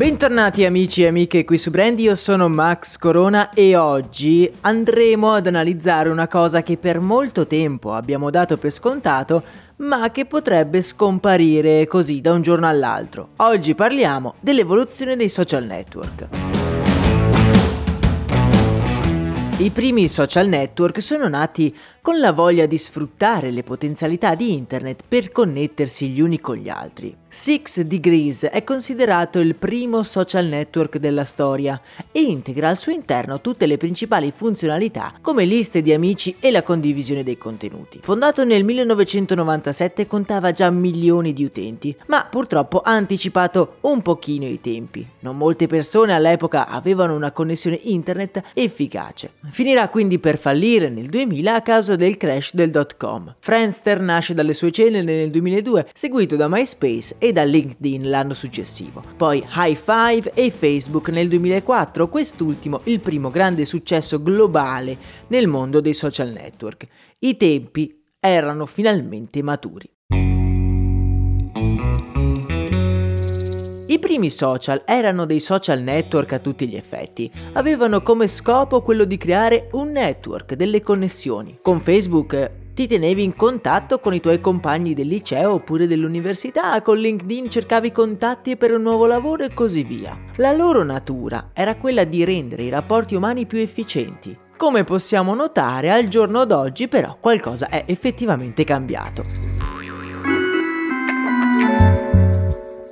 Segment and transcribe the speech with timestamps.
[0.00, 5.46] Bentornati amici e amiche qui su Brand, io sono Max Corona e oggi andremo ad
[5.46, 9.42] analizzare una cosa che per molto tempo abbiamo dato per scontato,
[9.76, 13.32] ma che potrebbe scomparire così da un giorno all'altro.
[13.36, 16.28] Oggi parliamo dell'evoluzione dei social network.
[19.58, 25.02] I primi social network sono nati con la voglia di sfruttare le potenzialità di internet
[25.06, 27.19] per connettersi gli uni con gli altri.
[27.32, 33.40] Six Degrees è considerato il primo social network della storia e integra al suo interno
[33.40, 38.00] tutte le principali funzionalità come liste di amici e la condivisione dei contenuti.
[38.02, 44.60] Fondato nel 1997 contava già milioni di utenti, ma purtroppo ha anticipato un pochino i
[44.60, 45.06] tempi.
[45.20, 49.34] Non molte persone all'epoca avevano una connessione internet efficace.
[49.50, 53.32] Finirà quindi per fallire nel 2000 a causa del crash del dot com.
[53.38, 59.02] Friendster nasce dalle sue ceneri nel 2002, seguito da MySpace e da LinkedIn l'anno successivo.
[59.16, 64.96] Poi High Five e Facebook nel 2004, quest'ultimo il primo grande successo globale
[65.28, 66.86] nel mondo dei social network.
[67.20, 69.88] I tempi erano finalmente maturi.
[73.90, 77.28] I primi social erano dei social network a tutti gli effetti.
[77.54, 81.58] Avevano come scopo quello di creare un network, delle connessioni.
[81.60, 86.96] Con Facebook ti tenevi in contatto con i tuoi compagni del liceo oppure dell'università, con
[86.96, 90.18] LinkedIn cercavi contatti per un nuovo lavoro e così via.
[90.36, 94.34] La loro natura era quella di rendere i rapporti umani più efficienti.
[94.56, 99.24] Come possiamo notare, al giorno d'oggi però qualcosa è effettivamente cambiato.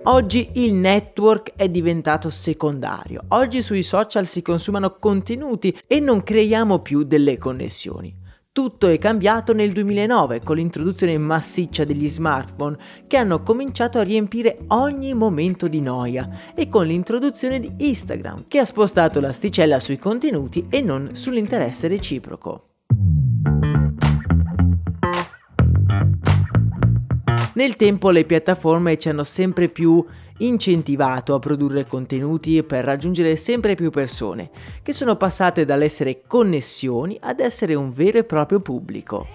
[0.03, 3.23] Oggi il network è diventato secondario.
[3.29, 8.18] Oggi sui social si consumano contenuti e non creiamo più delle connessioni.
[8.59, 12.77] Tutto è cambiato nel 2009 con l'introduzione massiccia degli smartphone
[13.07, 18.59] che hanno cominciato a riempire ogni momento di noia e con l'introduzione di Instagram che
[18.59, 22.65] ha spostato l'asticella sui contenuti e non sull'interesse reciproco.
[27.55, 30.05] Nel tempo le piattaforme ci hanno sempre più
[30.39, 34.51] incentivato a produrre contenuti per raggiungere sempre più persone,
[34.83, 39.27] che sono passate dall'essere connessioni ad essere un vero e proprio pubblico.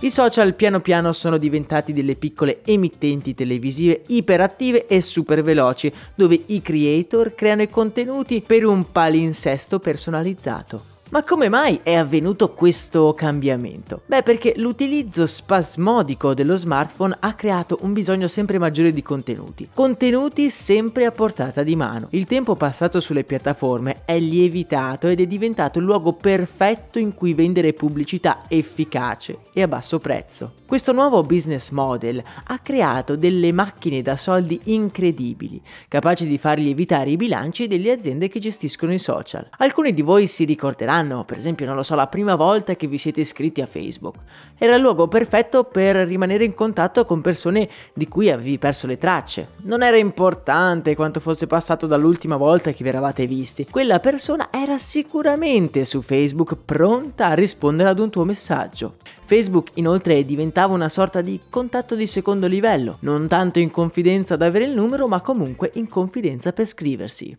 [0.00, 6.40] I social piano piano sono diventati delle piccole emittenti televisive iperattive e super veloci, dove
[6.46, 10.95] i creator creano i contenuti per un palinsesto personalizzato.
[11.08, 14.02] Ma come mai è avvenuto questo cambiamento?
[14.06, 19.68] Beh, perché l'utilizzo spasmodico dello smartphone ha creato un bisogno sempre maggiore di contenuti.
[19.72, 22.08] Contenuti sempre a portata di mano.
[22.10, 27.34] Il tempo passato sulle piattaforme è lievitato ed è diventato il luogo perfetto in cui
[27.34, 30.54] vendere pubblicità efficace e a basso prezzo.
[30.66, 37.10] Questo nuovo business model ha creato delle macchine da soldi incredibili, capaci di far lievitare
[37.10, 39.48] i bilanci delle aziende che gestiscono i social.
[39.58, 42.96] Alcuni di voi si ricorderanno, per esempio, non lo so, la prima volta che vi
[42.96, 44.14] siete iscritti a Facebook.
[44.56, 48.96] Era il luogo perfetto per rimanere in contatto con persone di cui avevi perso le
[48.96, 49.48] tracce.
[49.62, 53.66] Non era importante quanto fosse passato dall'ultima volta che vi eravate visti.
[53.70, 58.94] Quella persona era sicuramente su Facebook pronta a rispondere ad un tuo messaggio.
[59.24, 64.42] Facebook inoltre diventava una sorta di contatto di secondo livello, non tanto in confidenza ad
[64.42, 67.36] avere il numero, ma comunque in confidenza per scriversi.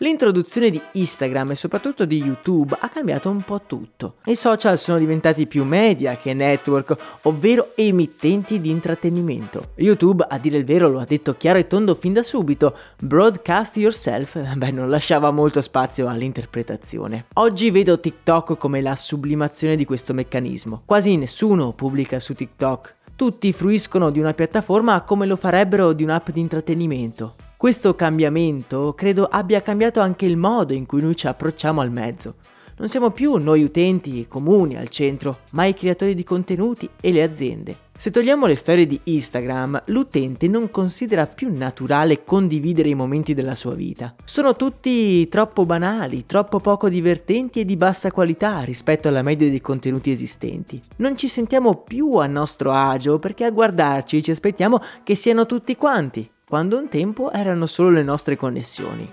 [0.00, 4.16] L'introduzione di Instagram e soprattutto di YouTube ha cambiato un po' tutto.
[4.26, 9.70] I social sono diventati più media che network, ovvero emittenti di intrattenimento.
[9.74, 13.76] YouTube, a dire il vero, lo ha detto chiaro e tondo fin da subito, broadcast
[13.76, 17.24] yourself, beh non lasciava molto spazio all'interpretazione.
[17.34, 20.82] Oggi vedo TikTok come la sublimazione di questo meccanismo.
[20.84, 22.94] Quasi nessuno pubblica su TikTok.
[23.16, 27.34] Tutti fruiscono di una piattaforma come lo farebbero di un'app di intrattenimento.
[27.58, 32.34] Questo cambiamento credo abbia cambiato anche il modo in cui noi ci approcciamo al mezzo.
[32.76, 37.20] Non siamo più noi utenti comuni al centro, ma i creatori di contenuti e le
[37.20, 37.76] aziende.
[37.98, 43.56] Se togliamo le storie di Instagram, l'utente non considera più naturale condividere i momenti della
[43.56, 44.14] sua vita.
[44.22, 49.60] Sono tutti troppo banali, troppo poco divertenti e di bassa qualità rispetto alla media dei
[49.60, 50.80] contenuti esistenti.
[50.98, 55.74] Non ci sentiamo più a nostro agio perché a guardarci ci aspettiamo che siano tutti
[55.74, 59.06] quanti, quando un tempo erano solo le nostre connessioni.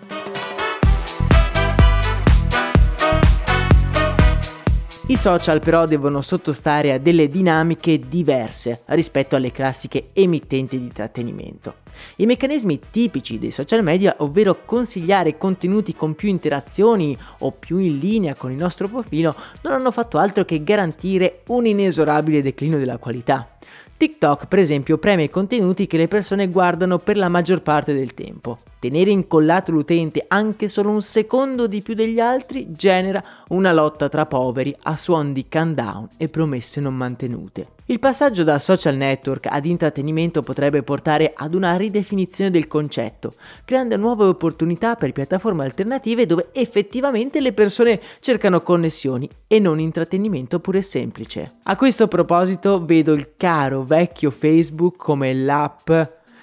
[5.07, 11.75] I social però devono sottostare a delle dinamiche diverse rispetto alle classiche emittenti di intrattenimento.
[12.17, 17.99] I meccanismi tipici dei social media, ovvero consigliare contenuti con più interazioni o più in
[17.99, 22.97] linea con il nostro profilo, non hanno fatto altro che garantire un inesorabile declino della
[22.97, 23.49] qualità.
[23.97, 28.13] TikTok, per esempio, premia i contenuti che le persone guardano per la maggior parte del
[28.13, 28.57] tempo.
[28.77, 34.25] Tenere incollato l'utente anche solo un secondo di più degli altri genera una lotta tra
[34.25, 37.74] poveri a suon di countdown e promesse non mantenute.
[37.87, 43.33] Il passaggio da social network ad intrattenimento potrebbe portare ad una ridefinizione del concetto,
[43.63, 50.59] creando nuove opportunità per piattaforme alternative dove effettivamente le persone cercano connessioni e non intrattenimento
[50.59, 51.57] pure semplice.
[51.63, 55.91] A questo proposito vedo il caro vecchio Facebook come l'app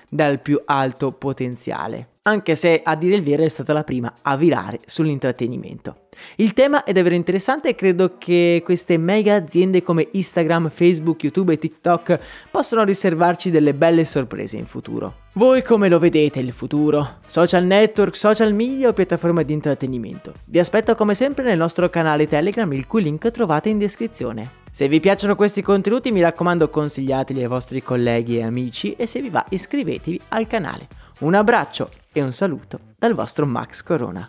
[0.09, 4.37] dal più alto potenziale anche se a dire il vero è stata la prima a
[4.37, 6.02] virare sull'intrattenimento.
[6.37, 11.53] Il tema è davvero interessante e credo che queste mega aziende come Instagram, Facebook, YouTube
[11.53, 12.19] e TikTok
[12.51, 15.21] possano riservarci delle belle sorprese in futuro.
[15.35, 17.17] Voi come lo vedete il futuro?
[17.27, 20.33] Social network, social media o piattaforme di intrattenimento?
[20.47, 24.61] Vi aspetto come sempre nel nostro canale Telegram, il cui link trovate in descrizione.
[24.71, 29.21] Se vi piacciono questi contenuti mi raccomando consigliateli ai vostri colleghi e amici e se
[29.21, 30.89] vi va iscrivetevi al canale.
[31.21, 34.29] Un abbraccio e un saluto dal vostro Max Corona.